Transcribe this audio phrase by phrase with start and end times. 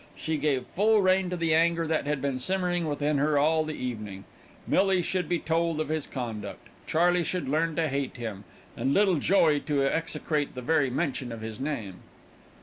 [0.15, 3.75] She gave full rein to the anger that had been simmering within her all the
[3.75, 4.23] evening.
[4.65, 6.69] Millie should be told of his conduct.
[6.87, 8.43] Charley should learn to hate him,
[8.75, 11.97] and Little Joey to execrate the very mention of his name.